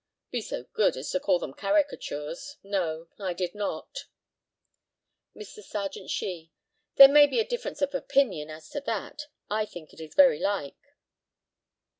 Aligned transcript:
Be 0.31 0.41
so 0.41 0.63
good 0.63 0.97
as 0.97 1.11
to 1.11 1.19
call 1.19 1.37
them 1.37 1.53
caricatures. 1.53 2.57
No; 2.63 3.09
I 3.19 3.33
did 3.33 3.53
not. 3.53 4.05
Mr. 5.35 5.61
Serjeant 5.61 6.09
SHEE: 6.09 6.51
There 6.95 7.07
may 7.07 7.27
be 7.27 7.39
a 7.39 7.45
difference 7.47 7.83
of 7.83 7.93
opinion 7.93 8.49
as 8.49 8.67
to 8.69 8.81
that. 8.87 9.27
I 9.47 9.67
think 9.67 9.93
it 9.93 10.01
is 10.01 10.15
very 10.15 10.39
like. 10.39 10.81